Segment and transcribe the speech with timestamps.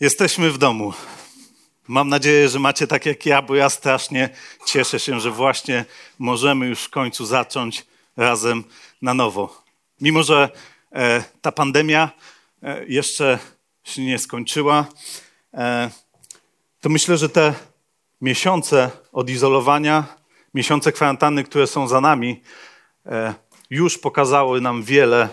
[0.00, 0.92] Jesteśmy w domu.
[1.88, 4.28] Mam nadzieję, że macie tak jak ja, bo ja strasznie
[4.66, 5.84] cieszę się, że właśnie
[6.18, 7.86] możemy już w końcu zacząć
[8.16, 8.64] razem
[9.02, 9.62] na nowo.
[10.00, 10.50] Mimo, że
[10.92, 12.10] e, ta pandemia
[12.62, 13.38] e, jeszcze
[13.84, 14.86] się nie skończyła,
[15.54, 15.90] e,
[16.80, 17.54] to myślę, że te
[18.20, 20.04] miesiące odizolowania,
[20.54, 22.42] miesiące kwarantanny, które są za nami,
[23.06, 23.34] e,
[23.70, 25.28] już pokazały nam wiele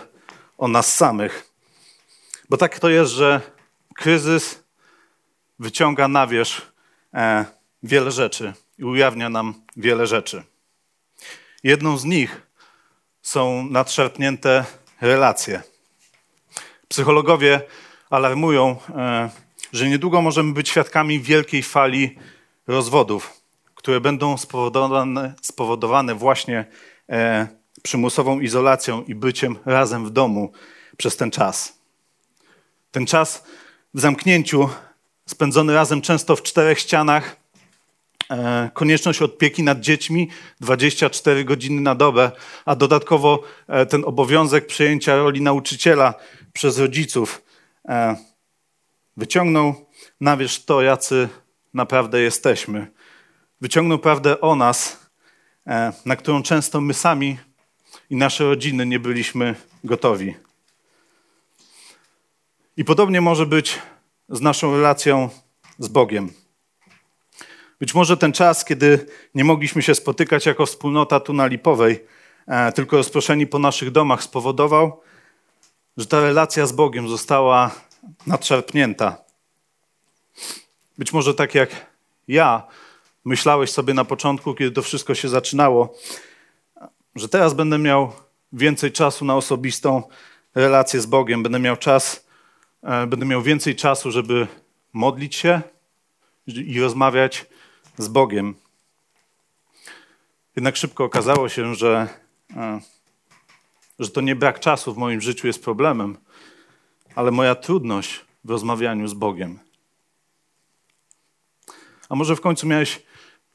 [0.58, 1.50] o nas samych.
[2.48, 3.53] Bo tak to jest, że
[3.94, 4.64] kryzys
[5.58, 6.72] wyciąga na wierzch
[7.14, 7.44] e,
[7.82, 10.42] wiele rzeczy i ujawnia nam wiele rzeczy.
[11.62, 12.42] Jedną z nich
[13.22, 14.64] są nadszarpnięte
[15.00, 15.62] relacje.
[16.88, 17.60] Psychologowie
[18.10, 19.30] alarmują, e,
[19.72, 22.18] że niedługo możemy być świadkami wielkiej fali
[22.66, 23.40] rozwodów,
[23.74, 26.64] które będą spowodowane, spowodowane właśnie
[27.08, 27.48] e,
[27.82, 30.52] przymusową izolacją i byciem razem w domu
[30.96, 31.78] przez ten czas.
[32.90, 33.44] Ten czas
[33.94, 34.68] w zamknięciu,
[35.26, 37.36] spędzony razem często w czterech ścianach,
[38.30, 40.28] e, konieczność opieki nad dziećmi
[40.60, 42.30] 24 godziny na dobę,
[42.64, 46.14] a dodatkowo e, ten obowiązek przejęcia roli nauczyciela
[46.52, 47.42] przez rodziców
[47.88, 48.16] e,
[49.16, 49.74] wyciągnął
[50.20, 51.28] na wierzch to, jacy
[51.74, 52.86] naprawdę jesteśmy.
[53.60, 55.04] Wyciągnął prawdę o nas,
[56.06, 57.38] na którą często my sami
[58.10, 60.43] i nasze rodziny nie byliśmy gotowi.
[62.76, 63.78] I podobnie może być
[64.28, 65.28] z naszą relacją
[65.78, 66.32] z Bogiem.
[67.80, 72.04] Być może ten czas, kiedy nie mogliśmy się spotykać jako wspólnota tu na Lipowej,
[72.46, 75.00] e, tylko rozproszeni po naszych domach, spowodował,
[75.96, 77.70] że ta relacja z Bogiem została
[78.26, 79.16] nadszarpnięta.
[80.98, 81.86] Być może tak jak
[82.28, 82.62] ja
[83.24, 85.94] myślałeś sobie na początku, kiedy to wszystko się zaczynało,
[87.14, 88.12] że teraz będę miał
[88.52, 90.02] więcej czasu na osobistą
[90.54, 92.23] relację z Bogiem, będę miał czas
[92.84, 94.46] będę miał więcej czasu, żeby
[94.92, 95.62] modlić się
[96.46, 97.46] i rozmawiać
[97.98, 98.54] z Bogiem.
[100.56, 102.08] Jednak szybko okazało się, że,
[102.56, 102.80] e,
[103.98, 106.16] że to nie brak czasu w moim życiu jest problemem,
[107.14, 109.58] ale moja trudność w rozmawianiu z Bogiem.
[112.08, 113.02] A może w końcu miałeś,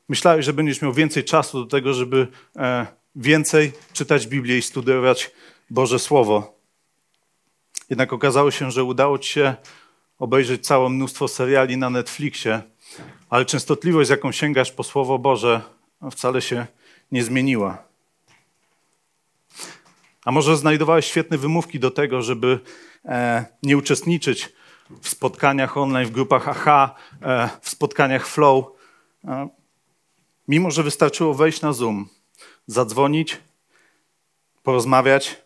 [0.09, 5.31] myślałeś, że będziesz miał więcej czasu do tego, żeby e, więcej czytać Biblię i studiować
[5.69, 6.58] Boże Słowo.
[7.89, 9.55] Jednak okazało się, że udało ci się
[10.19, 12.61] obejrzeć całe mnóstwo seriali na Netflixie,
[13.29, 15.61] ale częstotliwość, z jaką sięgasz po Słowo Boże,
[16.11, 16.67] wcale się
[17.11, 17.83] nie zmieniła.
[20.25, 22.59] A może znajdowałeś świetne wymówki do tego, żeby
[23.05, 24.49] e, nie uczestniczyć
[25.01, 28.65] w spotkaniach online, w grupach AHA, e, w spotkaniach Flow,
[29.25, 29.49] e,
[30.47, 32.09] mimo że wystarczyło wejść na Zoom,
[32.67, 33.37] zadzwonić,
[34.63, 35.41] porozmawiać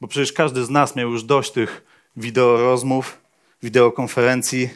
[0.00, 1.84] bo przecież każdy z nas miał już dość tych
[2.16, 3.18] wideorozmów,
[3.62, 4.70] wideokonferencji,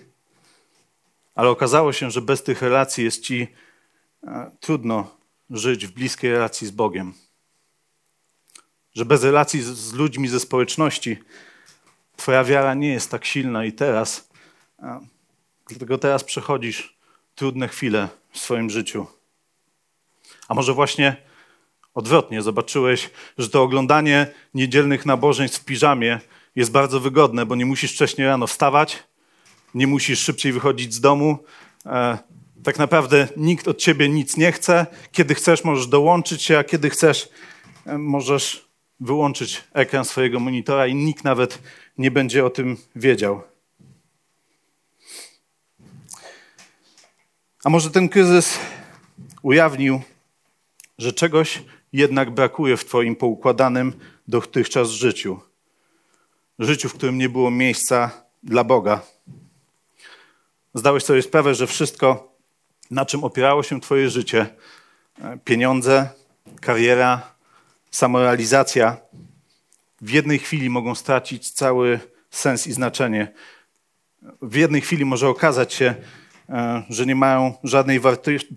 [1.35, 3.49] ale okazało się, że bez tych relacji jest ci
[4.27, 5.17] e, trudno
[5.51, 7.15] żyć w bliskiej relacji z Bogiem.
[8.95, 11.19] Że bez relacji z, ludźmi ze społeczności
[12.17, 14.29] Twoja wiara nie jest tak silna i teraz,
[14.79, 15.01] e,
[15.69, 16.97] dlatego teraz przechodzisz
[17.35, 19.07] trudne chwile w swoim życiu.
[20.49, 21.17] A może właśnie
[21.95, 26.21] Odwrotnie, zobaczyłeś, że to oglądanie niedzielnych nabożeństw w piżamie
[26.57, 29.03] jest bardzo wygodne, bo nie musisz wcześniej rano wstawać,
[29.75, 31.39] nie musisz szybciej wychodzić z domu.
[31.87, 32.19] E,
[32.63, 34.87] tak naprawdę nikt od ciebie nic nie chce.
[35.13, 37.29] Kiedy chcesz, możesz dołączyć się, a kiedy chcesz,
[37.87, 38.69] e, możesz
[39.01, 41.59] wyłączyć ekran swojego monitora i nikt nawet
[41.99, 43.43] nie będzie o tym wiedział.
[47.65, 48.59] A może ten kryzys
[49.43, 50.01] ujawnił,
[50.99, 51.63] że czegoś
[51.93, 53.93] jednak brakuje w Twoim poukładanym
[54.29, 55.41] dotychczas życiu.
[56.59, 58.11] Życiu, w którym nie było miejsca
[58.43, 59.03] dla Boga.
[60.75, 62.33] Zdałeś sobie sprawę, że wszystko,
[62.91, 64.47] na czym opierało się Twoje życie
[65.45, 66.09] pieniądze,
[66.61, 67.35] kariera,
[67.91, 68.97] samorealizacja
[70.01, 72.01] w jednej chwili mogą stracić cały
[72.31, 73.33] sens i znaczenie.
[74.43, 75.95] W jednej chwili może okazać się,
[76.49, 78.01] e, że nie mają żadnej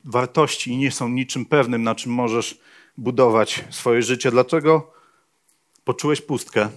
[0.03, 2.59] wartości i nie są niczym pewnym, na czym możesz
[2.97, 4.31] budować swoje życie.
[4.31, 4.95] Dlaczego?
[5.85, 6.69] poczułeś pustkę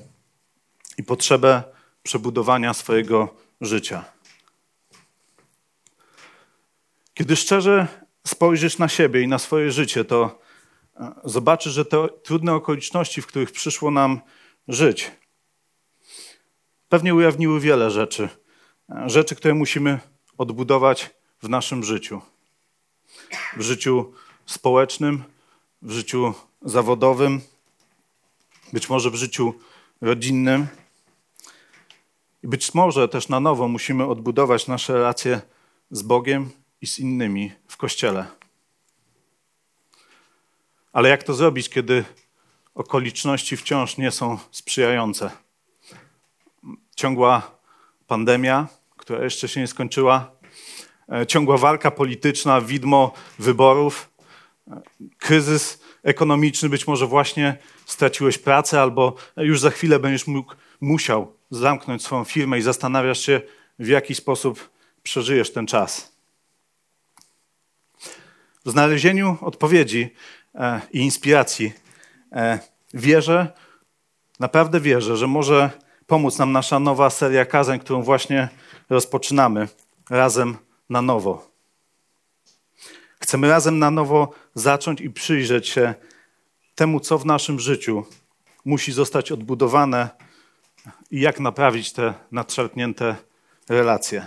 [0.99, 1.63] i potrzebę
[2.03, 4.05] przebudowania swojego życia.
[7.15, 7.87] Kiedy szczerze
[8.27, 10.39] spojrzysz na siebie i na swoje życie, to
[10.97, 14.21] e, zobaczysz, że te trudne okoliczności, w których przyszło nam
[14.69, 15.11] żyć,
[16.89, 18.29] pewnie ujawniły wiele rzeczy.
[18.91, 20.01] E, rzeczy, które musimy
[20.39, 21.11] odbudować
[21.43, 22.21] w naszym życiu.
[23.57, 24.13] W życiu
[24.47, 25.25] społecznym,
[25.83, 27.41] w życiu zawodowym,
[28.73, 29.55] być może w życiu
[30.01, 30.67] rodzinnym.
[32.43, 35.41] I być może też na nowo musimy odbudować nasze relacje
[35.91, 38.27] z Bogiem i z innymi w kościele.
[40.93, 42.05] Ale jak to zrobić, kiedy
[42.75, 45.31] okoliczności wciąż nie są sprzyjające?
[46.97, 47.59] Ciągła
[48.07, 50.31] pandemia, która jeszcze się nie skończyła,
[51.13, 54.11] e, ciągła walka polityczna, widmo wyborów,
[55.19, 57.57] kryzys ekonomiczny, być może właśnie
[57.87, 63.41] straciłeś pracę, albo już za chwilę będziesz mógł, musiał zamknąć swoją firmę i zastanawiasz się,
[63.79, 64.71] w jaki sposób
[65.03, 66.13] przeżyjesz ten czas.
[68.65, 70.15] W znalezieniu odpowiedzi
[70.55, 71.73] e, i inspiracji
[72.33, 72.59] e,
[72.95, 73.53] wierzę,
[74.41, 75.71] naprawdę wierzę, że może
[76.07, 78.49] pomóc nam nasza nowa seria kazań, którą właśnie
[78.91, 79.69] rozpoczynamy
[80.11, 80.57] razem
[80.91, 81.51] na nowo.
[83.29, 85.95] Chcemy razem na nowo zacząć i przyjrzeć się
[86.75, 88.05] temu, co w naszym życiu
[88.65, 90.09] musi zostać odbudowane
[91.11, 93.17] i jak naprawić te nadszarpnięte
[93.69, 94.27] relacje.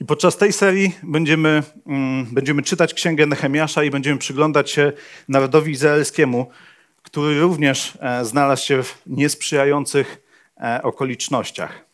[0.00, 4.92] I podczas tej serii będziemy, mm, będziemy czytać Księgę Nehemiasza i będziemy przyglądać się
[5.28, 6.50] narodowi izraelskiemu,
[7.02, 10.26] który również e, znalazł się w niesprzyjających
[10.56, 11.91] e, okolicznościach.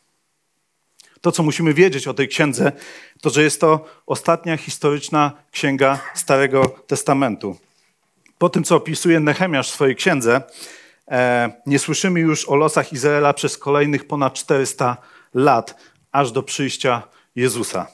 [1.21, 2.73] To, co musimy wiedzieć o tej księdze,
[3.21, 7.57] to, że jest to ostatnia historyczna księga Starego Testamentu.
[8.39, 10.43] Po tym, co opisuje Nehemiasz w swojej księdze,
[11.09, 14.97] e, nie słyszymy już o losach Izraela przez kolejnych ponad 400
[15.35, 15.75] lat,
[16.13, 17.03] aż do przyjścia
[17.37, 17.87] Jezusa.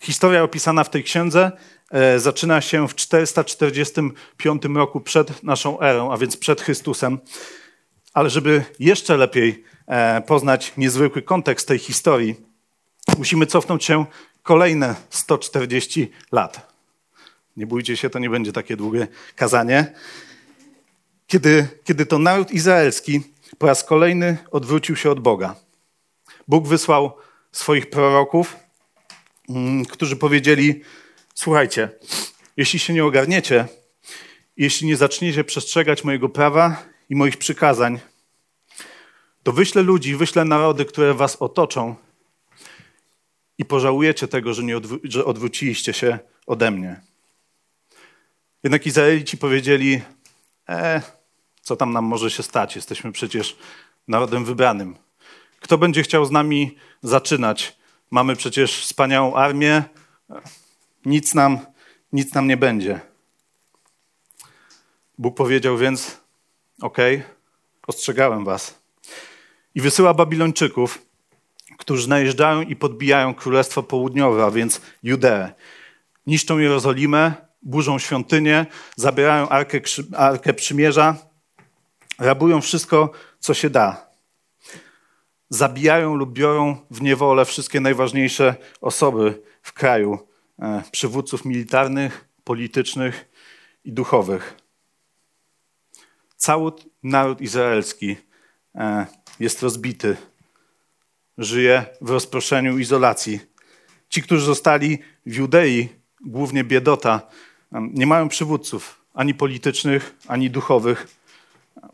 [0.00, 1.52] Historia opisana w tej księdze
[1.90, 7.18] e, zaczyna się w 445 roku przed naszą erą, a więc przed Chrystusem.
[8.14, 9.64] Ale żeby jeszcze lepiej
[10.26, 12.34] poznać niezwykły kontekst tej historii,
[13.18, 14.06] musimy cofnąć się
[14.42, 16.72] kolejne 140 lat.
[17.56, 19.06] Nie bójcie się, to nie będzie takie długie
[19.36, 19.92] kazanie.
[21.26, 23.20] Kiedy, kiedy to naród izraelski
[23.58, 25.56] po raz kolejny odwrócił się od Boga.
[26.48, 27.12] Bóg wysłał
[27.52, 28.56] swoich proroków,
[29.48, 30.82] mm, którzy powiedzieli:
[31.34, 31.88] Słuchajcie,
[32.56, 33.66] jeśli się nie ogarniecie,
[34.56, 38.00] jeśli nie zaczniecie przestrzegać mojego prawa i moich przykazań,
[39.48, 41.94] to wyślę ludzi, wyślę narody, które was otoczą
[43.58, 47.00] i pożałujecie tego, że, nie że odwróciliście się ode mnie.
[48.62, 50.00] Jednak Izraelici powiedzieli:
[50.68, 51.02] E,
[51.60, 52.76] co tam nam może się stać?
[52.76, 53.56] Jesteśmy przecież
[54.08, 54.96] narodem wybranym.
[55.60, 57.76] Kto będzie chciał z nami zaczynać?
[58.10, 59.84] Mamy przecież wspaniałą armię.
[61.04, 61.58] Nic nam,
[62.12, 63.00] nic nam nie będzie.
[65.18, 66.20] Bóg powiedział więc:
[66.80, 67.28] Okej, okay,
[67.86, 68.87] ostrzegałem was.
[69.78, 71.06] I wysyła Babilończyków,
[71.76, 75.52] którzy najeżdżają i podbijają Królestwo Południowe, a więc Judeę.
[76.26, 78.66] Niszczą Jerozolimę, burzą świątynię,
[78.96, 79.80] zabierają Arkę,
[80.16, 81.16] Arkę Przymierza,
[82.18, 84.10] rabują wszystko, co się da.
[85.50, 90.18] Zabijają lub biorą w niewolę wszystkie najważniejsze osoby w kraju,
[90.58, 93.28] e, przywódców militarnych, politycznych
[93.84, 94.54] i duchowych.
[96.36, 98.16] Cały naród izraelski
[98.74, 99.06] e,
[99.40, 100.16] jest rozbity,
[101.38, 103.40] żyje w rozproszeniu, izolacji.
[104.08, 105.88] Ci, którzy zostali w Judei,
[106.20, 107.20] głównie biedota,
[107.72, 111.06] nie mają przywódców ani politycznych, ani duchowych.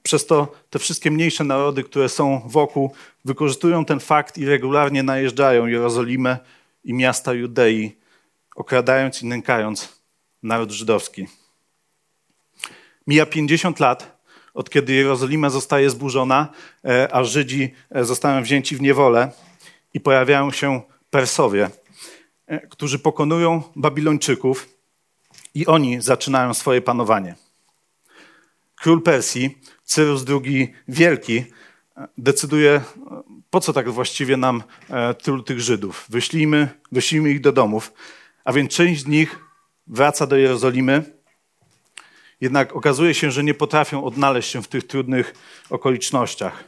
[0.03, 5.67] Przez to te wszystkie mniejsze narody, które są wokół, wykorzystują ten fakt i regularnie najeżdżają
[5.67, 6.39] Jerozolimę
[6.85, 7.97] i miasta Judei,
[8.57, 10.03] okradając i nękając
[10.43, 11.27] naród żydowski.
[13.07, 14.14] Mija 50 lat,
[14.55, 16.49] od kiedy Jerozolima zostaje zburzona,
[16.85, 19.33] e, a Żydzi e, zostają wzięci w niewolę
[19.95, 21.71] i pojawiają się Persowie,
[22.47, 24.69] e, którzy pokonują Babilończyków
[25.55, 27.35] i oni zaczynają swoje panowanie.
[28.75, 31.45] Król Persji, Cyrus II Wielki,
[32.19, 32.81] decyduje,
[33.51, 34.63] po co tak właściwie nam
[35.23, 36.07] tylu tych Żydów.
[36.09, 37.93] Wyślijmy, wyślijmy ich do domów.
[38.45, 39.39] A więc część z nich
[39.87, 41.14] wraca do Jerozolimy,
[42.45, 45.35] jednak okazuje się, że nie potrafią odnaleźć się w tych trudnych
[45.71, 46.65] okolicznościach.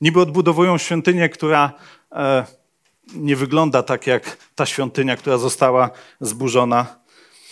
[0.00, 1.72] Niby odbudowują świątynię, która
[2.12, 2.44] e,
[3.14, 6.96] nie wygląda tak jak ta świątynia, która została zburzona.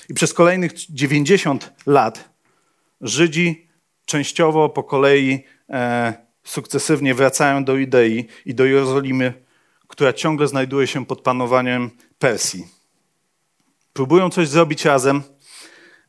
[0.08, 2.30] I przez kolejnych 90 lat
[3.00, 3.68] Żydzi
[4.04, 9.32] częściowo po kolei e, sukcesywnie wracają do Idei i do Jerozolimy,
[9.88, 12.66] która ciągle znajduje się pod panowaniem Persji.
[13.92, 15.22] Próbują coś zrobić razem,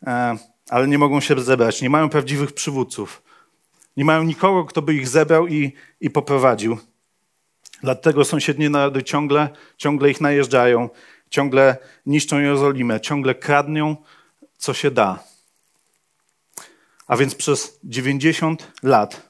[0.07, 1.81] e, ale nie mogą się zebrać.
[1.81, 3.21] Nie mają prawdziwych przywódców.
[3.97, 6.77] Nie mają nikogo, kto by ich zebrał i, i poprowadził.
[7.83, 10.89] Dlatego sąsiednie narody ciągle, ciągle ich najeżdżają,
[11.29, 13.95] ciągle niszczą Jerozolimę, ciągle kradną,
[14.57, 15.23] co się da.
[17.07, 19.29] A więc przez 90 lat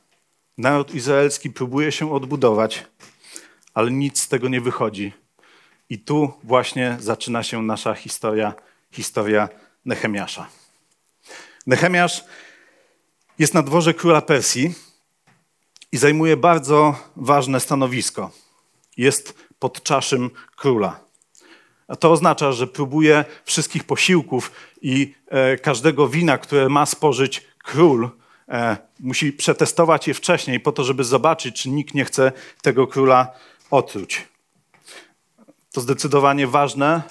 [0.57, 2.85] naród izraelski próbuje się odbudować,
[3.73, 5.13] ale nic z tego nie wychodzi.
[5.89, 8.53] I tu właśnie zaczyna się nasza historia,
[8.91, 9.49] historia
[9.85, 10.60] Nehemiasza.
[11.67, 12.23] Nehemiasz
[13.39, 14.73] jest na dworze króla Persji
[15.91, 18.31] i zajmuje bardzo ważne stanowisko.
[18.97, 20.99] Jest pod czaszym króla.
[21.87, 24.51] A to oznacza, że próbuje wszystkich posiłków
[24.81, 28.09] i e, każdego wina, które ma spożyć król,
[28.49, 33.27] e, musi przetestować je wcześniej po to, żeby zobaczyć, czy nikt nie chce tego króla
[33.71, 34.27] otruć.
[35.73, 37.01] To zdecydowanie ważne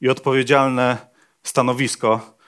[0.00, 0.96] i odpowiedzialne
[1.42, 2.39] stanowisko,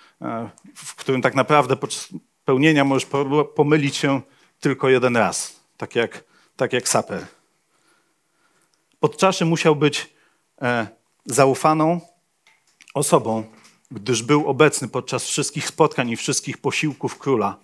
[0.75, 2.09] w którym tak naprawdę podczas
[2.45, 3.07] pełnienia możesz
[3.55, 4.21] pomylić się
[4.61, 6.25] tylko jeden raz, tak jak,
[6.57, 7.26] tak jak saper.
[9.00, 10.14] Pod czaszy musiał być
[10.62, 10.87] e,
[11.26, 12.00] zaufaną
[12.95, 13.45] osobą,
[13.91, 17.59] gdyż był obecny podczas wszystkich spotkań i wszystkich posiłków króla.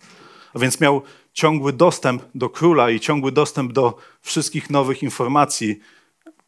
[0.54, 5.80] A więc miał ciągły dostęp do króla i ciągły dostęp do wszystkich nowych informacji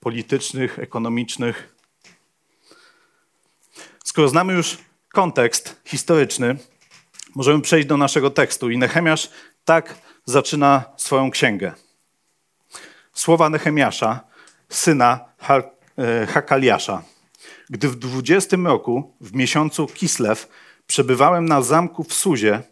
[0.01, 1.75] politycznych, ekonomicznych.
[4.05, 4.79] Skoro znamy już
[5.13, 6.57] kontekst historyczny,
[7.35, 8.71] możemy przejść do naszego tekstu.
[8.71, 9.31] I Nehemiasz
[9.65, 11.73] tak zaczyna swoją księgę.
[13.13, 14.21] Słowa Nehemiasza,
[14.69, 15.21] syna
[15.99, 17.03] e, Hakaliasza.
[17.71, 20.49] Gdy w dwudziestym roku, w miesiącu Kislew,
[20.87, 22.63] przebywałem na zamku w Suzie,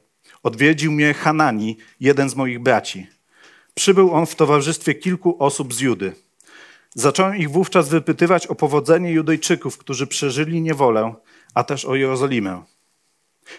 [0.42, 3.06] odwiedził mnie Hanani, jeden z moich braci.
[3.74, 6.12] Przybył on w towarzystwie kilku osób z Judy.
[6.94, 11.14] Zacząłem ich wówczas wypytywać o powodzenie Judejczyków, którzy przeżyli niewolę,
[11.54, 12.62] a też o Jerozolimę.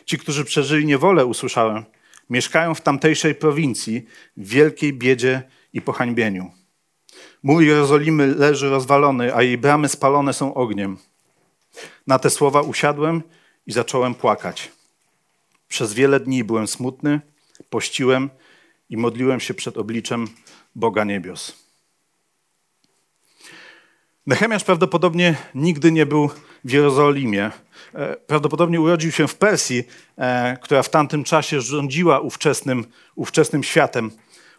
[0.06, 1.86] Ci, którzy przeżyli niewolę, usłyszałem,
[2.30, 4.06] mieszkają w tamtejszej prowincji
[4.38, 5.44] w wielkiej biedzie
[5.74, 6.52] i pohańbieniu.
[7.44, 10.98] Mój Jerozolimy leży rozwalony, a jej bramy spalone są ogniem.
[12.08, 13.24] Na te słowa usiadłem
[13.68, 14.72] i zacząłem płakać.
[15.68, 17.22] Przez wiele dni byłem smutny,
[17.70, 18.30] pościłem
[18.90, 20.28] i modliłem się przed obliczem
[20.76, 21.70] Boga niebios.
[24.26, 26.30] Nehemiasz prawdopodobnie nigdy nie był
[26.64, 27.52] w Jerozolimie.
[27.96, 29.84] E, prawdopodobnie urodził się w Persji,
[30.18, 34.12] e, która w tamtym czasie rządziła ówczesnym, ówczesnym światem,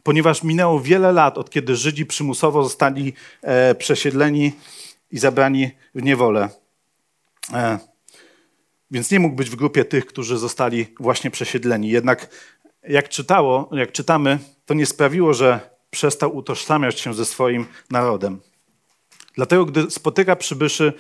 [0.03, 4.53] ponieważ minęło wiele lat, od kiedy Żydzi przymusowo zostali e, przesiedleni
[5.11, 6.49] i zabrani w niewolę.
[8.91, 11.89] Więc nie mógł być w grupie tych, którzy zostali właśnie przesiedleni.
[11.89, 12.29] Jednak
[12.83, 15.61] jak, czytało, jak czytamy, to nie sprawiło, że
[15.91, 18.41] przestał utożsamiać się ze swoim narodem.
[19.35, 20.93] Dlatego, gdy spotyka przybyszy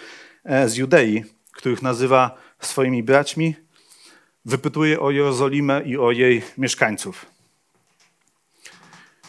[0.66, 1.25] z Judei,
[1.60, 3.54] których nazywa swoimi braćmi,
[4.44, 7.26] wypytuje o Jerozolimę i o jej mieszkańców.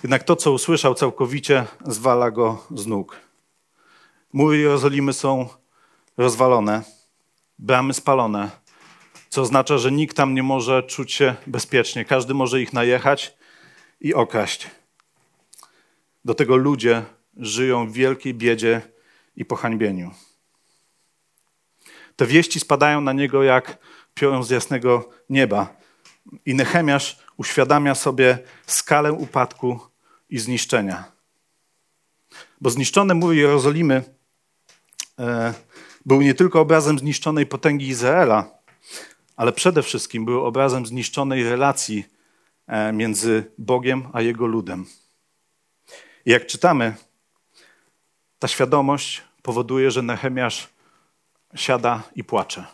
[0.03, 3.19] Jednak to, co usłyszał, całkowicie zwala go z nóg.
[4.33, 5.49] Mury Jerozolimy są
[6.17, 6.83] rozwalone,
[7.59, 8.51] bramy spalone,
[9.29, 12.05] co oznacza, że nikt tam nie może czuć się bezpiecznie.
[12.05, 13.37] Każdy może ich najechać
[14.01, 14.69] i okraść.
[16.25, 17.03] Do tego ludzie
[17.37, 18.81] żyją w wielkiej biedzie
[19.35, 20.11] i pohańbieniu.
[22.15, 23.77] Te wieści spadają na niego jak
[24.13, 25.75] piorun z jasnego nieba.
[26.45, 29.79] I Nehemiasz uświadamia sobie skalę upadku
[30.29, 31.11] i zniszczenia.
[32.61, 34.03] Bo zniszczone mury Jerozolimy
[35.19, 35.53] e,
[36.05, 38.51] był nie tylko obrazem zniszczonej potęgi Izraela,
[39.35, 42.05] ale przede wszystkim był obrazem zniszczonej relacji
[42.67, 44.85] e, między Bogiem a Jego ludem.
[46.25, 46.95] I jak czytamy,
[48.39, 50.69] ta świadomość powoduje, że Nehemiasz
[51.55, 52.65] siada i płacze.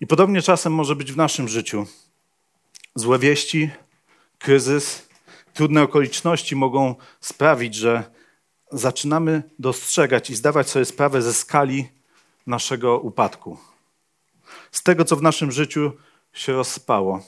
[0.00, 1.86] I podobnie czasem może być w naszym życiu.
[2.94, 3.70] Złe wieści,
[4.38, 5.08] kryzys,
[5.52, 8.10] trudne okoliczności mogą sprawić, że
[8.72, 11.88] zaczynamy dostrzegać i zdawać sobie sprawę ze skali
[12.46, 13.58] naszego upadku.
[14.72, 15.92] Z tego, co w naszym życiu
[16.32, 17.22] się rozspało.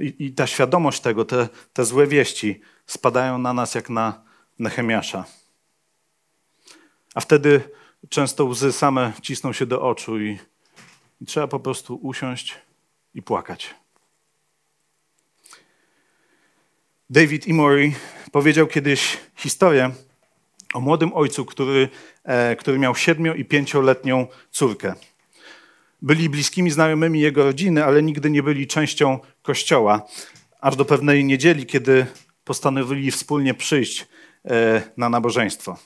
[0.00, 4.24] I, i ta świadomość tego, te, te złe wieści spadają na nas jak na
[4.58, 5.24] Nehemiasza.
[7.16, 7.60] A wtedy
[8.08, 10.38] często łzy same cisną się do oczu i,
[11.20, 12.54] i trzeba po prostu usiąść
[13.14, 13.74] i płakać.
[17.10, 17.92] David Emory
[18.32, 19.90] powiedział kiedyś historię
[20.74, 21.88] o młodym ojcu, który,
[22.24, 24.94] e, który miał siedmiu i pięcioletnią córkę.
[26.02, 30.06] byli bliskimi znajomymi jego rodziny, ale nigdy nie byli częścią kościoła.
[30.60, 32.06] Aż do pewnej niedzieli, kiedy
[32.44, 34.06] postanowili wspólnie przyjść
[34.44, 35.78] e, na nabożeństwo.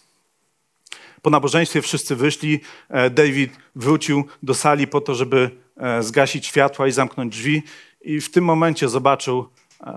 [1.23, 2.61] Po nabożeństwie wszyscy wyszli.
[2.89, 7.63] E, David wrócił do sali po to, żeby e, zgasić światła i zamknąć drzwi.
[8.01, 9.49] I w tym momencie zobaczył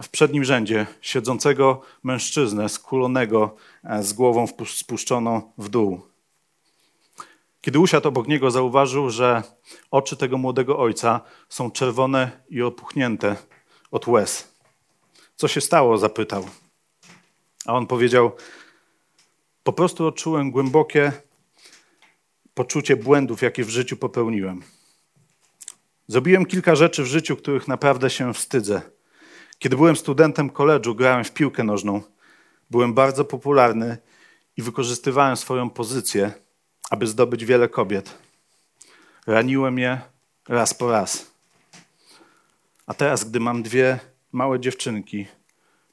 [0.03, 3.55] w przednim rzędzie siedzącego mężczyznę skulonego
[4.01, 6.01] z głową spuszczoną w dół.
[7.61, 9.43] Kiedy usiadł obok niego, zauważył, że
[9.91, 13.35] oczy tego młodego ojca są czerwone i opuchnięte
[13.91, 14.53] od łez.
[15.35, 15.97] Co się stało?
[15.97, 16.45] zapytał.
[17.65, 18.31] A on powiedział:
[19.63, 21.11] Po prostu odczułem głębokie
[22.53, 24.63] poczucie błędów, jakie w życiu popełniłem.
[26.07, 28.81] Zrobiłem kilka rzeczy w życiu, których naprawdę się wstydzę.
[29.59, 32.01] Kiedy byłem studentem koledżu, grałem w piłkę nożną.
[32.69, 33.97] Byłem bardzo popularny
[34.57, 36.31] i wykorzystywałem swoją pozycję,
[36.89, 38.17] aby zdobyć wiele kobiet.
[39.27, 40.01] Raniłem je
[40.47, 41.31] raz po raz.
[42.87, 43.99] A teraz, gdy mam dwie
[44.31, 45.27] małe dziewczynki,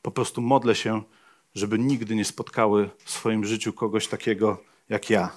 [0.03, 1.03] po prostu modlę się,
[1.54, 5.33] żeby nigdy nie spotkały w swoim życiu kogoś takiego jak ja.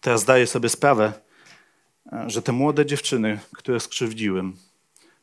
[0.00, 1.12] Teraz zdaję sobie sprawę,
[2.26, 4.56] że te młode dziewczyny, które skrzywdziłem,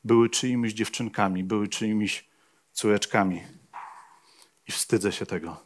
[0.03, 2.25] były czyimiś dziewczynkami, były czyimiś
[2.73, 3.43] córeczkami.
[4.67, 5.57] I wstydzę się tego.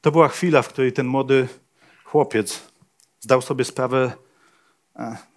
[0.00, 1.48] To była chwila, w której ten młody
[2.04, 2.72] chłopiec
[3.20, 4.12] zdał sobie sprawę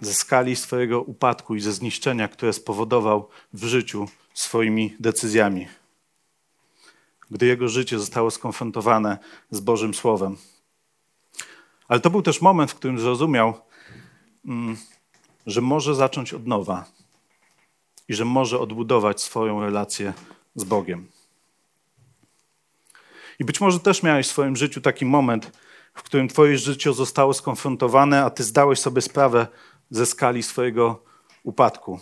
[0.02, 5.68] ze skali swojego upadku i ze zniszczenia, które spowodował w życiu swoimi decyzjami.
[7.32, 9.18] Gdy jego życie zostało skonfrontowane
[9.52, 10.38] z Bożym Słowem.
[11.88, 13.54] Ale to był też moment, w którym zrozumiał,
[14.46, 14.78] mm,
[15.48, 16.86] że może zacząć od nowa
[18.08, 20.14] i że może odbudować swoją relację
[20.56, 21.08] z Bogiem.
[23.40, 25.52] I być może też miałeś w swoim życiu taki moment,
[25.96, 29.48] w którym Twoje życie zostało skonfrontowane, a Ty zdałeś sobie sprawę
[29.90, 31.03] ze skali swojego
[31.44, 32.00] upadku.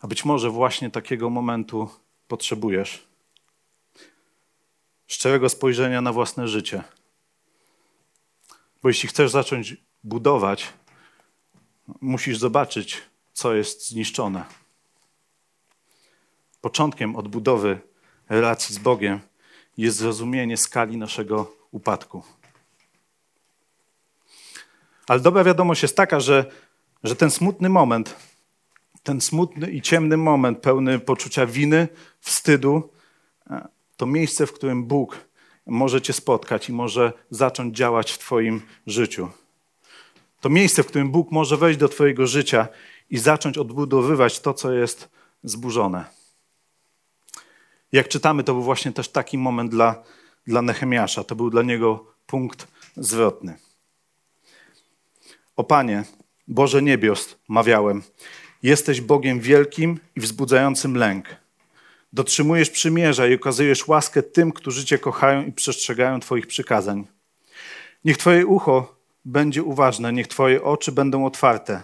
[0.00, 1.90] A być może właśnie takiego momentu
[2.28, 3.06] potrzebujesz.
[5.06, 6.82] Szczerego spojrzenia na własne życie.
[8.82, 10.72] Bo jeśli chcesz zacząć budować,
[12.00, 14.44] musisz zobaczyć, co jest zniszczone.
[16.60, 17.80] Początkiem odbudowy
[18.28, 19.20] relacji z Bogiem
[19.76, 22.22] jest zrozumienie skali naszego upadku.
[25.08, 26.44] Ale dobra wiadomość jest taka, że,
[27.04, 28.16] że ten smutny moment,
[29.02, 31.88] ten smutny i ciemny moment, pełny poczucia winy,
[32.20, 32.90] wstydu,
[33.50, 35.28] e, to miejsce, w którym Bóg
[35.66, 39.28] może Cię spotkać i może zacząć działać w Twoim życiu.
[40.40, 42.68] To miejsce, w którym Bóg może wejść do Twojego życia
[43.10, 45.08] i zacząć odbudowywać to, co jest
[45.44, 46.04] zburzone.
[47.92, 50.02] Jak czytamy, to był właśnie też taki moment dla,
[50.46, 51.24] dla Nehemiasza.
[51.24, 53.58] To był dla niego punkt zwrotny.
[55.56, 56.04] O Panie,
[56.48, 58.02] Boże niebios, mawiałem,
[58.62, 61.26] jesteś Bogiem wielkim i wzbudzającym lęk.
[62.12, 67.06] Dotrzymujesz przymierza i okazujesz łaskę tym, którzy Cię kochają i przestrzegają Twoich przykazań.
[68.04, 71.82] Niech Twoje ucho będzie uważne, niech Twoje oczy będą otwarte.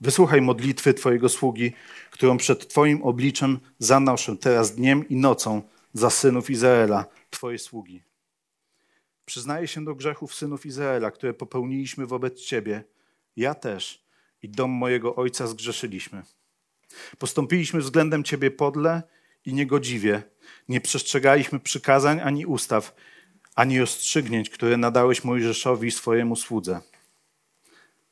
[0.00, 1.72] Wysłuchaj modlitwy Twojego sługi,
[2.10, 5.62] którą przed Twoim obliczem zanoszę teraz dniem i nocą
[5.92, 8.02] za synów Izraela, Twoje sługi.
[9.24, 12.84] Przyznaję się do grzechów synów Izraela, które popełniliśmy wobec Ciebie.
[13.36, 14.04] Ja też
[14.42, 16.22] i dom mojego ojca zgrzeszyliśmy.
[17.18, 19.02] Postąpiliśmy względem Ciebie podle
[19.44, 20.22] i niegodziwie.
[20.68, 22.94] Nie przestrzegaliśmy przykazań ani ustaw,
[23.54, 26.80] ani rozstrzygnięć, które nadałeś Mojżeszowi swojemu słudze.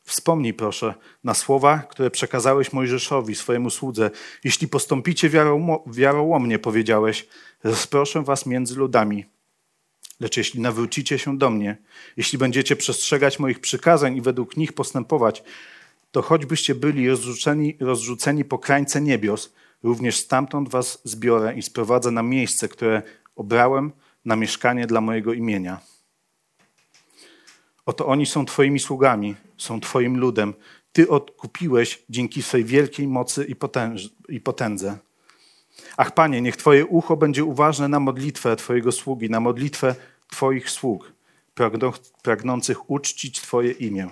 [0.04, 4.10] Wspomnij proszę na słowa, które przekazałeś Mojżeszowi, swojemu słudze.
[4.44, 5.30] Jeśli postąpicie
[5.86, 7.28] wiarołomnie, powiedziałeś,
[7.64, 9.24] rozproszę was między ludami.
[10.20, 11.76] Lecz jeśli nawrócicie się do mnie,
[12.16, 15.42] jeśli będziecie przestrzegać moich przykazań i według nich postępować,
[16.10, 22.22] to choćbyście byli rozrzuceni, rozrzuceni po krańce niebios, również stamtąd was zbiorę i sprowadzę na
[22.22, 23.02] miejsce, które
[23.36, 23.92] obrałem
[24.24, 25.80] na mieszkanie dla mojego imienia.
[27.86, 30.54] Oto oni są Twoimi sługami, są Twoim ludem.
[30.92, 34.98] Ty odkupiłeś dzięki swej wielkiej mocy i, potęż, i potędze.
[35.96, 39.94] Ach, Panie, niech Twoje ucho będzie uważne na modlitwę Twojego sługi, na modlitwę
[40.30, 41.12] Twoich sług,
[42.22, 44.08] pragnących uczcić Twoje imię.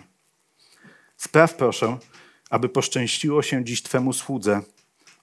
[1.16, 1.98] Spraw proszę,
[2.50, 4.62] aby poszczęściło się dziś Twemu słudze.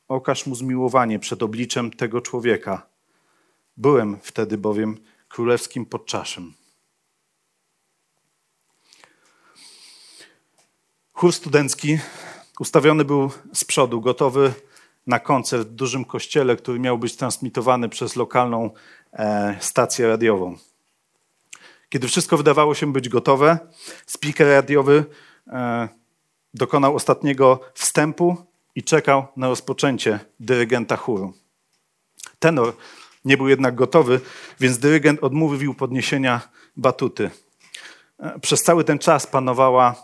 [0.07, 2.87] Okaż mu zmiłowanie przed obliczem tego człowieka.
[3.77, 4.97] Byłem wtedy bowiem
[5.27, 6.53] królewskim podczaszym.
[11.13, 11.99] Chór studencki
[12.59, 14.53] ustawiony był z przodu, gotowy
[15.07, 18.69] na koncert w dużym kościele, który miał być transmitowany przez lokalną
[19.13, 20.57] e, stację radiową.
[21.89, 23.57] Kiedy wszystko wydawało się być gotowe,
[24.05, 25.05] speaker radiowy
[25.47, 25.87] e,
[26.53, 28.37] dokonał ostatniego wstępu
[28.75, 31.33] i czekał na rozpoczęcie dyrygenta chóru.
[32.39, 32.73] Tenor
[33.25, 34.19] nie był jednak gotowy,
[34.59, 36.41] więc dyrygent odmówił podniesienia
[36.77, 37.29] batuty.
[38.19, 39.95] E, przez cały ten czas panowała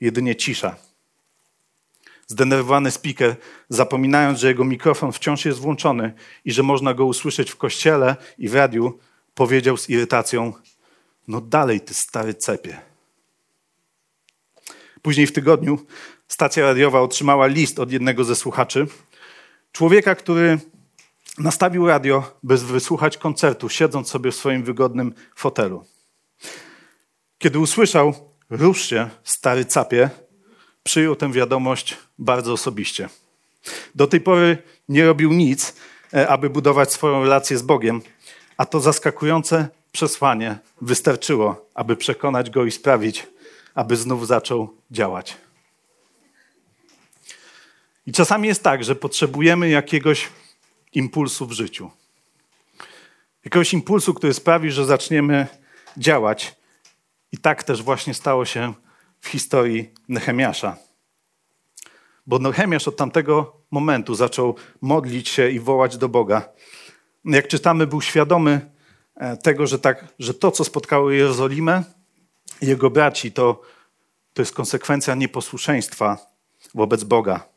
[0.00, 0.89] jedynie cisza.
[2.30, 3.36] Zdenerwowany speaker,
[3.68, 6.12] zapominając, że jego mikrofon wciąż jest włączony
[6.44, 8.98] i że można go usłyszeć w kościele i w radiu,
[9.34, 10.52] powiedział z irytacją:
[11.28, 12.80] No dalej, ty stary cepie.
[15.02, 15.78] Później w tygodniu
[16.28, 18.86] stacja radiowa otrzymała list od jednego ze słuchaczy.
[19.72, 20.58] Człowieka, który
[21.38, 25.84] nastawił radio, by wysłuchać koncertu, siedząc sobie w swoim wygodnym fotelu.
[27.38, 28.14] Kiedy usłyszał,
[28.50, 30.10] rusz się, stary capie,
[30.82, 33.08] przyjął tę wiadomość bardzo osobiście.
[33.94, 35.76] Do tej pory nie robił nic,
[36.14, 38.02] e, aby budować swoją relację z Bogiem,
[38.56, 43.26] a to zaskakujące przesłanie wystarczyło, aby przekonać go i sprawić,
[43.74, 45.36] aby znów zaczął działać.
[48.06, 50.28] I czasami jest tak, że potrzebujemy jakiegoś
[50.92, 51.90] impulsu w życiu.
[53.44, 55.46] Jakiegoś impulsu, który sprawi, że zaczniemy
[55.96, 56.56] działać.
[57.32, 58.74] I tak też właśnie stało się
[59.20, 60.76] w historii Nehemiasza.
[62.26, 66.48] Bo Nehemiasz od tamtego momentu zaczął modlić się i wołać do Boga.
[67.24, 68.70] Jak czytamy, był świadomy
[69.16, 71.82] e, tego, że, tak, że to, co spotkało Jerozolimę
[72.62, 73.62] i jego braci, to,
[74.34, 76.18] to jest konsekwencja nieposłuszeństwa
[76.74, 77.48] wobec Boga.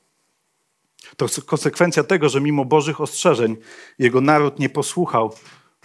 [1.18, 3.58] To konsekwencja tego, że mimo Bożych ostrzeżeń
[4.00, 5.36] jego naród nie posłuchał,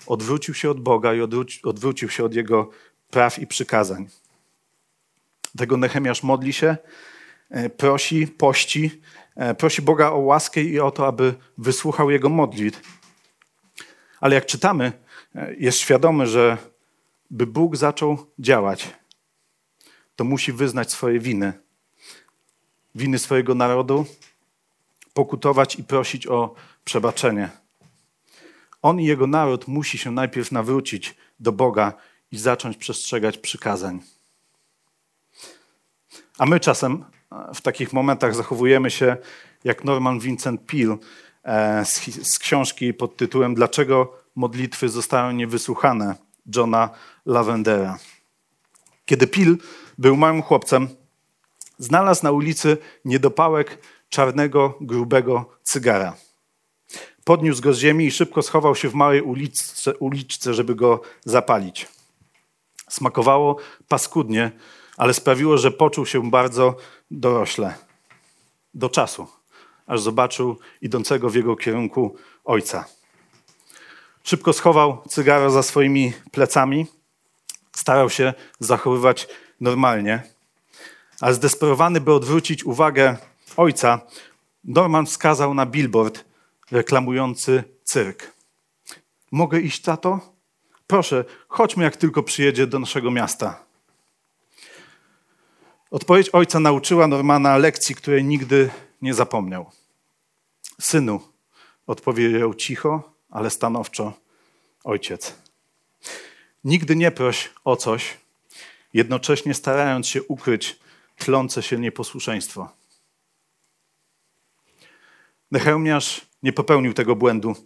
[0.06, 1.20] odwrócił się od Boga i
[1.64, 2.70] odwrócił się od jego
[3.10, 4.08] praw i przykazań.
[5.58, 6.76] Tego Nehemiasz modli się,
[7.50, 9.02] e, prosi, pości,
[9.36, 12.80] e, prosi Boga o łaskę i o to, aby wysłuchał jego modlitw.
[14.20, 14.92] Ale jak czytamy,
[15.34, 16.56] e, jest świadomy, że
[17.30, 18.96] by Bóg zaczął działać,
[20.16, 21.52] to musi wyznać swoje winy.
[22.94, 24.06] Winy swojego narodu,
[25.14, 27.48] pokutować i prosić o przebaczenie.
[28.82, 31.92] On i jego naród musi się najpierw nawrócić do Boga
[32.32, 34.00] i zacząć przestrzegać przykazań.
[36.38, 39.16] A my czasem e, w takich momentach zachowujemy się
[39.64, 40.96] jak Norman Vincent Peale
[41.44, 41.84] e,
[42.22, 46.14] z, książki pod tytułem Dlaczego modlitwy zostają niewysłuchane
[46.56, 46.90] Johna
[47.26, 47.98] Lavendera.
[49.06, 49.56] Kiedy Peale
[49.98, 50.88] był małym chłopcem,
[51.78, 56.16] znalazł na ulicy niedopałek czarnego, grubego cygara.
[57.24, 61.88] Podniósł go z ziemi i szybko schował się w małej uliczce, uliczce żeby go zapalić.
[62.88, 63.56] Smakowało
[63.88, 64.52] paskudnie,
[64.98, 66.76] ale sprawiło, że poczuł się bardzo
[67.10, 67.74] dorośle.
[68.74, 69.26] Do czasu,
[69.86, 72.84] aż zobaczył idącego w jego kierunku ojca.
[74.24, 76.86] Szybko schował cygaro za swoimi plecami,
[77.76, 79.28] starał się zachowywać
[79.60, 80.22] normalnie,
[81.20, 83.16] ale zdesperowany, by odwrócić uwagę
[83.56, 84.00] ojca,
[84.64, 86.24] Norman wskazał na billboard
[86.70, 88.32] reklamujący cyrk.
[89.32, 90.20] Mogę iść, tato?
[90.86, 93.67] Proszę, chodźmy jak tylko przyjedzie do naszego miasta.
[95.90, 98.70] Odpowiedź ojca nauczyła Normana lekcji, której nigdy
[99.02, 99.70] nie zapomniał.
[100.80, 101.20] Synu,
[101.86, 104.12] odpowiedział cicho, ale stanowczo
[104.84, 105.34] ojciec.
[106.64, 108.16] Nigdy nie proś o coś,
[108.94, 110.78] jednocześnie starając się ukryć
[111.16, 112.68] tlące się nieposłuszeństwo.
[115.50, 117.56] Nehemiasz nie popełnił tego błędu.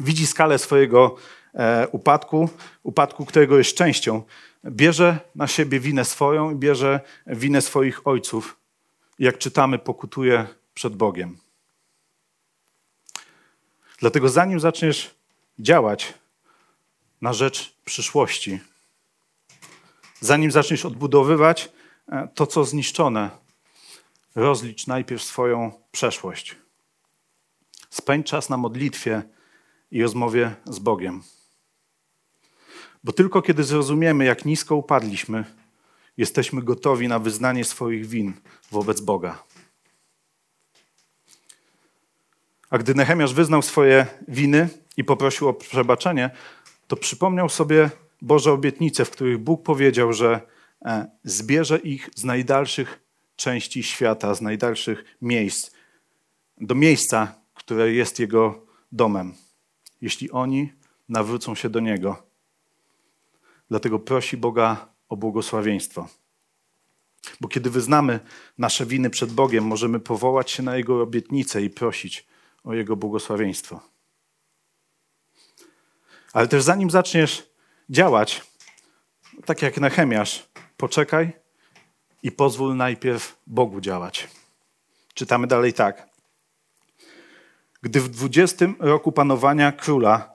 [0.00, 1.16] Widzi skalę swojego
[1.54, 2.48] e, upadku,
[2.82, 4.22] upadku, którego jest częścią.
[4.70, 8.56] Bierze na siebie winę swoją i bierze winę swoich ojców.
[9.18, 11.38] Jak czytamy, pokutuje przed Bogiem.
[13.98, 15.14] Dlatego zanim zaczniesz
[15.58, 16.14] działać
[17.20, 18.60] na rzecz przyszłości,
[20.20, 21.72] zanim zaczniesz odbudowywać
[22.08, 23.30] e, to, co zniszczone,
[24.34, 26.56] rozlicz najpierw swoją przeszłość.
[27.90, 29.22] Spędź czas na modlitwie
[29.90, 31.22] i rozmowie z Bogiem.
[33.04, 35.44] Bo tylko kiedy zrozumiemy, jak nisko upadliśmy,
[36.16, 38.32] jesteśmy gotowi na wyznanie swoich win
[38.70, 39.42] wobec Boga.
[42.70, 46.30] A gdy Nehemiasz wyznał swoje winy i poprosił o przebaczenie,
[46.86, 47.90] to przypomniał sobie
[48.22, 50.40] Boże obietnice, w których Bóg powiedział, że
[50.84, 53.00] e, zbierze ich z najdalszych
[53.36, 55.70] części świata, z najdalszych miejsc,
[56.58, 59.34] do miejsca, które jest Jego domem,
[60.00, 60.72] jeśli oni
[61.08, 62.33] nawrócą się do Niego.
[63.68, 66.08] Dlatego prosi Boga o błogosławieństwo.
[67.40, 68.20] Bo kiedy wyznamy
[68.58, 72.26] nasze winy przed Bogiem, możemy powołać się na Jego obietnicę i prosić
[72.64, 73.80] o Jego błogosławieństwo.
[76.32, 77.50] Ale też zanim zaczniesz
[77.90, 78.42] działać,
[79.44, 81.32] tak jak Nehemiasz, poczekaj
[82.22, 84.28] i pozwól najpierw Bogu działać.
[85.14, 86.08] Czytamy dalej tak.
[87.82, 90.33] Gdy w 20 roku panowania króla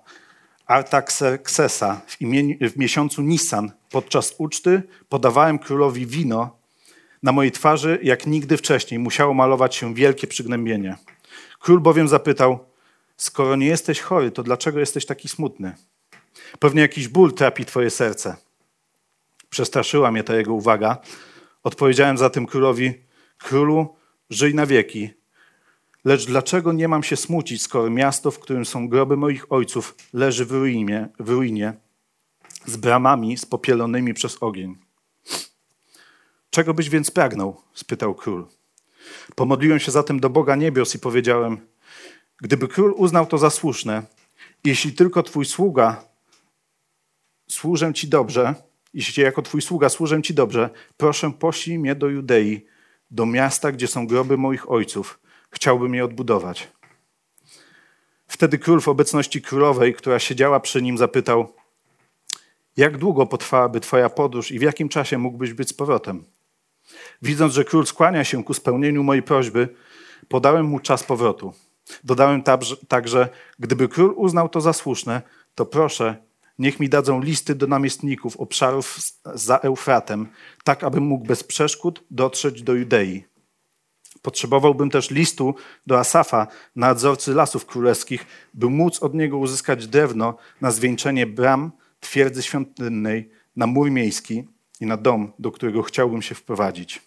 [0.69, 6.59] Artaxerxesa w, imieniu, w miesiącu Nisan podczas uczty podawałem królowi wino,
[7.23, 10.95] na mojej twarzy jak nigdy wcześniej musiało malować się wielkie przygnębienie.
[11.59, 12.59] Król bowiem zapytał,
[13.17, 15.75] skoro nie jesteś chory, to dlaczego jesteś taki smutny?
[16.59, 18.35] Pewnie jakiś ból trapi twoje serce.
[19.49, 20.97] Przestraszyła mnie ta jego uwaga.
[21.63, 22.93] Odpowiedziałem zatem królowi,
[23.37, 23.95] królu,
[24.29, 25.18] żyj na wieki.
[26.05, 30.45] Lecz dlaczego nie mam się smucić, skoro miasto, w którym są groby moich ojców, leży
[30.45, 31.73] w ruinie, w ruinie
[32.65, 34.77] z bramami spopielonymi przez ogień?
[36.49, 37.61] Czego byś więc pragnął?
[37.73, 38.47] spytał król.
[39.35, 41.67] Pomodliłem się zatem do Boga niebios i powiedziałem:
[42.37, 44.03] Gdyby król uznał to za słuszne,
[44.63, 46.03] jeśli tylko twój sługa
[47.47, 48.55] służę ci dobrze,
[48.93, 52.65] jeśli jako twój sługa służę ci dobrze, proszę poślij mnie do Judei,
[53.11, 55.19] do miasta, gdzie są groby moich ojców.
[55.51, 56.67] Chciałbym je odbudować.
[58.27, 61.53] Wtedy król w obecności królowej, która siedziała przy nim, zapytał:
[62.77, 66.25] Jak długo potrwałaby twoja podróż i w jakim czasie mógłbyś być z powrotem?
[67.21, 69.69] Widząc, że król skłania się ku spełnieniu mojej prośby,
[70.27, 71.53] podałem mu czas powrotu.
[72.03, 72.43] Dodałem
[72.87, 75.21] także, gdyby król uznał to za słuszne,
[75.55, 76.15] to proszę,
[76.59, 78.97] niech mi dadzą listy do namiestników obszarów
[79.33, 80.27] za Eufratem,
[80.63, 83.23] tak abym mógł bez przeszkód dotrzeć do Judei.
[84.21, 85.55] Potrzebowałbym też listu
[85.87, 92.43] do Asafa, nadzorcy lasów królewskich, by móc od niego uzyskać drewno na zwieńczenie bram twierdzy
[92.43, 94.43] świątynnej, na mur miejski
[94.79, 97.01] i na dom, do którego chciałbym się wprowadzić.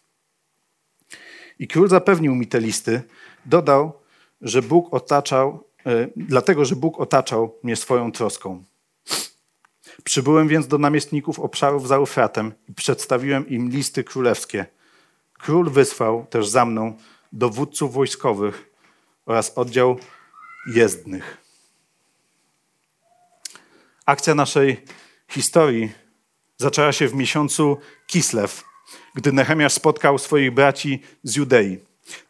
[1.59, 3.03] I król zapewnił mi te listy,
[3.46, 3.92] dodał,
[4.40, 8.64] że Bóg otaczał, e, dlatego, że Bóg otaczał mnie swoją troską.
[10.05, 14.66] Przybyłem więc do namiestników obszarów za Eufratem i przedstawiłem im listy królewskie.
[15.42, 16.96] Król wysłał też za mną
[17.33, 18.70] dowódców wojskowych
[19.26, 19.98] oraz oddział
[20.66, 21.37] jezdnych.
[24.07, 24.85] Akcja naszej
[25.28, 25.92] historii
[26.57, 27.76] zaczęła się w miesiącu
[28.07, 28.64] Kislew,
[29.14, 31.78] gdy Nehemiasz spotkał swoich braci z Judei.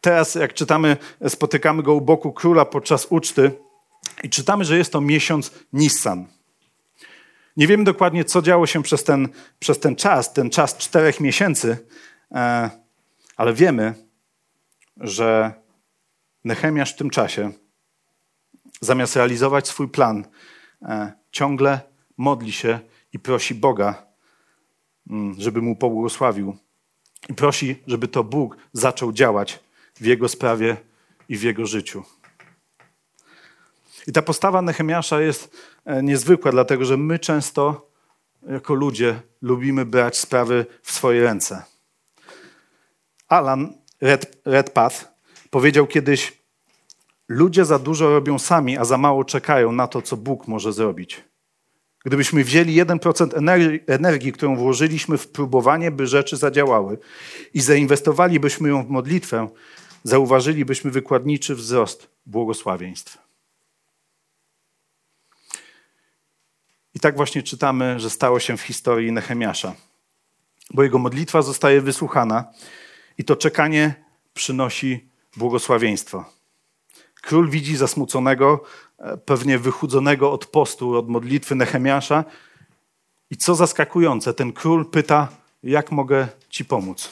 [0.00, 0.96] Teraz, jak czytamy,
[1.28, 3.50] spotykamy go u boku króla podczas uczty
[4.22, 6.26] i czytamy, że jest to miesiąc Nissan.
[7.56, 11.78] Nie wiemy dokładnie, co działo się przez ten, przez ten czas, ten czas czterech miesięcy,
[12.34, 12.81] e,
[13.36, 13.94] ale wiemy,
[14.96, 15.52] że
[16.44, 17.52] Nehemiasz w tym czasie,
[18.80, 20.24] zamiast realizować swój plan,
[20.82, 21.80] e, ciągle
[22.16, 22.80] modli się
[23.12, 24.06] i prosi Boga,
[25.10, 26.56] mm, żeby mu pobłogosławił.
[27.28, 29.60] I prosi, żeby to Bóg zaczął działać
[29.94, 30.76] w jego sprawie
[31.28, 32.04] i w jego życiu.
[34.06, 37.90] I ta postawa Nehemiasza jest e, niezwykła, dlatego że my często
[38.48, 41.71] jako ludzie lubimy brać sprawy w swoje ręce.
[43.32, 45.08] Alan Red, Redpath
[45.50, 46.32] powiedział kiedyś:
[47.28, 51.24] Ludzie za dużo robią sami, a za mało czekają na to, co Bóg może zrobić.
[52.04, 56.98] Gdybyśmy wzięli 1% energii, którą włożyliśmy w próbowanie, by rzeczy zadziałały
[57.54, 59.48] i zainwestowalibyśmy ją w modlitwę,
[60.04, 63.18] zauważylibyśmy wykładniczy wzrost błogosławieństw.
[66.94, 69.74] I tak właśnie czytamy, że stało się w historii Nehemiasza.
[70.70, 72.52] Bo jego modlitwa zostaje wysłuchana
[73.18, 73.94] i to czekanie
[74.34, 76.24] przynosi błogosławieństwo.
[77.22, 78.64] Król widzi zasmuconego,
[78.98, 82.24] e, pewnie wychudzonego od postu, od modlitwy Nehemiasza.
[83.30, 85.28] I co zaskakujące, ten król pyta,
[85.62, 87.10] jak mogę ci pomóc?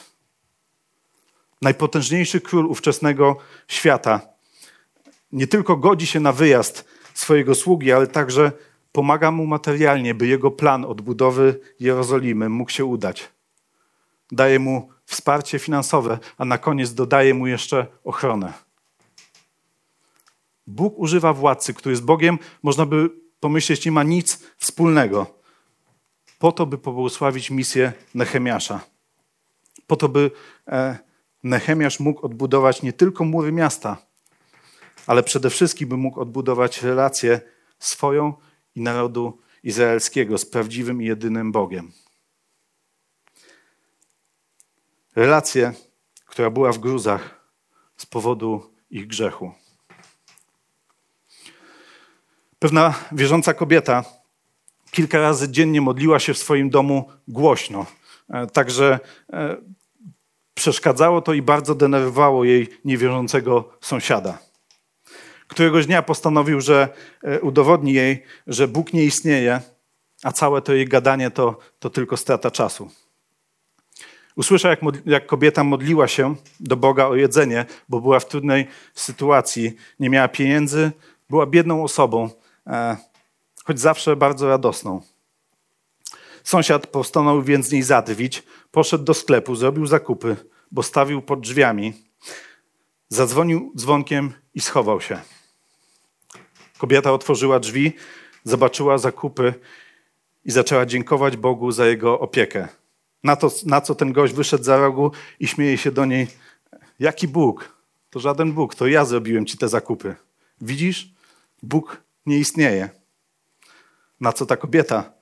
[1.61, 3.37] Najpotężniejszy król ówczesnego
[3.67, 4.21] świata
[5.31, 8.51] nie tylko godzi się na wyjazd swojego sługi, ale także
[8.91, 13.29] pomaga mu materialnie, by jego plan odbudowy Jerozolimy mógł się udać.
[14.31, 18.53] Daje mu wsparcie finansowe, a na koniec dodaje mu jeszcze ochronę.
[20.67, 25.41] Bóg używa władcy, który z Bogiem, można by pomyśleć, nie ma nic wspólnego,
[26.39, 28.79] po to, by pobłogosławić misję Nehemiasza.
[29.87, 30.31] Po to, by
[30.67, 30.97] e,
[31.43, 33.97] Nehemiasz mógł odbudować nie tylko mury miasta,
[35.07, 37.41] ale przede wszystkim by mógł odbudować relację
[37.79, 38.33] swoją
[38.75, 41.91] i narodu izraelskiego z prawdziwym i jedynym Bogiem.
[45.15, 45.73] Relację,
[46.25, 47.47] która była w gruzach
[47.97, 49.51] z powodu ich grzechu.
[52.59, 54.03] Pewna wierząca kobieta
[54.91, 57.85] kilka razy dziennie modliła się w swoim domu głośno.
[58.29, 58.99] E, także
[59.33, 59.57] e,
[60.53, 64.37] przeszkadzało to i bardzo denerwowało jej niewierzącego sąsiada.
[65.47, 66.89] Któregoś dnia postanowił, że
[67.23, 69.61] e, udowodni jej, że Bóg nie istnieje
[70.23, 72.91] a całe to jej gadanie to, to tylko strata czasu.
[74.35, 79.75] Usłyszał, jak, jak, kobieta modliła się do Boga o jedzenie, bo była w trudnej sytuacji,
[79.99, 80.91] nie miała pieniędzy,
[81.29, 82.29] była biedną osobą,
[82.67, 82.97] e,
[83.63, 85.01] choć zawsze bardzo radosną.
[86.43, 90.35] Sąsiad postanowił więc z niej zadrwić, poszedł do sklepu, zrobił zakupy,
[90.71, 91.93] bo stawił pod drzwiami,
[93.09, 95.21] zadzwonił dzwonkiem i schował się.
[96.77, 97.93] Kobieta otworzyła drzwi,
[98.43, 99.53] zobaczyła zakupy
[100.45, 102.67] i zaczęła dziękować Bogu za jego opiekę.
[103.23, 106.27] Na, to, na co ten gość wyszedł za rogu i śmieje się do niej:
[106.99, 107.75] Jaki Bóg?
[108.09, 110.15] To żaden Bóg, to ja zrobiłem ci te zakupy.
[110.61, 111.13] Widzisz?
[111.63, 112.89] Bóg nie istnieje.
[114.19, 115.13] Na co ta kobieta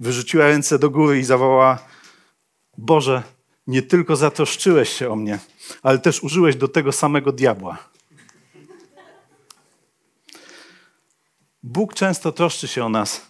[0.00, 1.78] wyrzuciła ręce do góry i zawołała:
[2.78, 3.22] Boże,
[3.66, 5.38] nie tylko zatroszczyłeś się o mnie,
[5.82, 7.78] ale też użyłeś do tego samego diabła.
[11.62, 13.20] Bóg często troszczy się o nas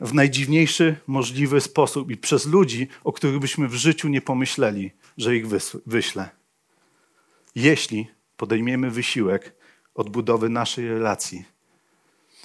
[0.00, 5.36] w najdziwniejszy możliwy sposób i przez ludzi, o których byśmy w życiu nie pomyśleli, że
[5.36, 5.46] ich
[5.86, 6.30] wyśle.
[7.54, 9.54] Jeśli podejmiemy wysiłek
[9.94, 11.44] odbudowy naszej relacji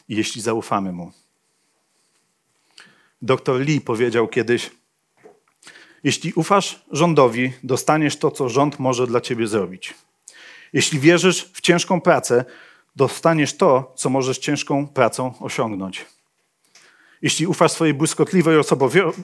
[0.10, 1.12] i jeśli zaufamy Mu.
[3.22, 4.72] Doktor Lee powiedział kiedyś:
[6.04, 9.94] Jeśli ufasz rządowi, dostaniesz to, co rząd może dla ciebie zrobić.
[10.74, 12.46] Jeśli wierzysz w ciężką pracę,
[12.96, 16.06] dostaniesz to, co możesz ciężką pracą osiągnąć.
[17.26, 18.58] Jeśli ufasz swojej błyskotliwej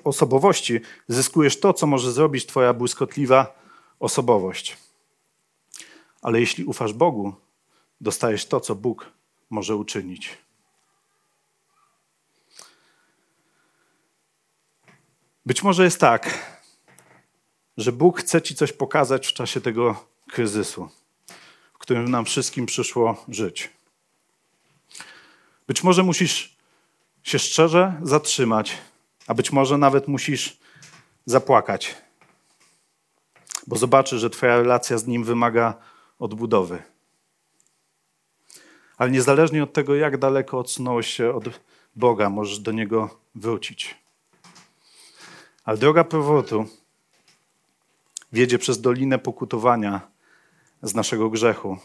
[0.04, 3.64] osobowości, zyskujesz to, co może zrobić Twoja błyskotliwa
[4.00, 4.78] osobowość.
[6.22, 7.36] Ale jeśli ufasz Bogu,
[8.02, 9.12] dostajesz to, co Bóg
[9.50, 10.38] może uczynić.
[15.46, 16.56] Być może jest tak,
[17.78, 20.90] że Bóg chce Ci coś pokazać w czasie tego kryzysu,
[21.74, 23.70] w którym nam wszystkim przyszło żyć.
[25.68, 26.61] Być może musisz
[27.24, 28.78] się szczerze zatrzymać,
[29.28, 30.58] a być może nawet musisz
[31.26, 31.98] zapłakać,
[33.68, 35.78] bo zobaczysz, że Twoja relacja z Nim wymaga
[36.20, 36.84] odbudowy.
[38.98, 41.44] Ale niezależnie od tego, jak daleko odsunąłeś się od
[41.96, 43.96] Boga, możesz do Niego wrócić.
[45.64, 46.66] Ale droga powrotu
[48.34, 50.02] wiedzie przez dolinę pokutowania
[50.82, 51.78] z naszego grzechu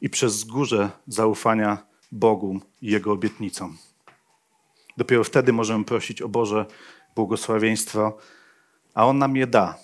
[0.00, 3.78] i przez wzgórze zaufania Bogu i Jego obietnicom.
[4.98, 6.66] Dopiero wtedy możemy prosić o Boże
[7.14, 8.18] błogosławieństwo,
[8.94, 9.78] a On nam je da.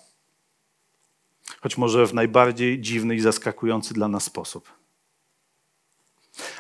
[1.61, 4.73] Choć może w najbardziej dziwny i zaskakujący dla nas sposób.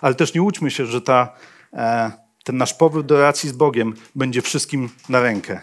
[0.01, 1.37] Ale też nie łudźmy się, że ta,
[1.73, 2.13] e,
[2.45, 5.61] ten nasz powrót do relacji z Bogiem będzie wszystkim na rękę.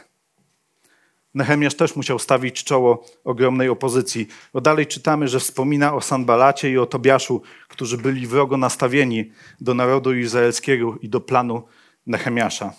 [1.34, 6.78] Nehemiasz też musiał stawić czoło ogromnej opozycji, bo dalej czytamy, że wspomina o Sanbalacie i
[6.78, 11.64] o Tobiaszu, którzy byli wrogo nastawieni do narodu izraelskiego i do planu
[12.06, 12.74] Nehemiasza.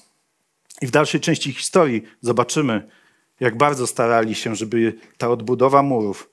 [0.83, 2.89] I w dalszej części historii zobaczymy,
[3.41, 6.31] jak bardzo starali się, żeby ta odbudowa murów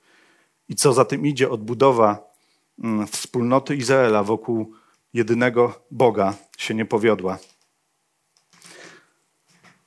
[0.68, 2.32] i co za tym idzie, odbudowa
[2.84, 4.74] mm, wspólnoty Izraela wokół
[5.12, 7.38] jedynego Boga się nie powiodła.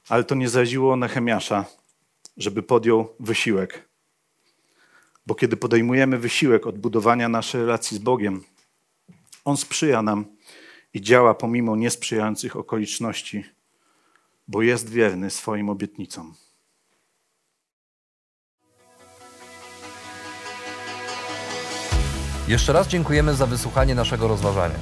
[0.09, 1.65] Ale to nie zraziło Nehemiasza,
[2.37, 3.89] żeby podjął wysiłek.
[5.25, 8.43] Bo kiedy podejmujemy wysiłek odbudowania naszej relacji z Bogiem,
[9.45, 10.25] On sprzyja nam
[10.93, 13.43] i działa pomimo niesprzyjających okoliczności,
[14.47, 16.33] bo jest wierny swoim obietnicom.
[22.47, 24.75] Jeszcze raz dziękujemy za wysłuchanie naszego rozważania.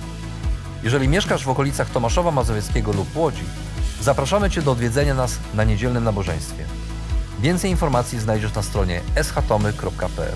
[0.84, 3.44] Jeżeli mieszkasz w okolicach Tomaszowa Mazowieckiego lub Łodzi,
[4.02, 6.66] zapraszamy Cię do odwiedzenia nas na niedzielnym nabożeństwie.
[7.40, 10.36] Więcej informacji znajdziesz na stronie schatomy.pl.